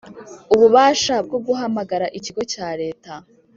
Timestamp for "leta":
2.81-3.13